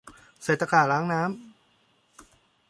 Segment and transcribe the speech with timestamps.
[0.43, 2.21] ใส่ตะกร้าล้างน้ำ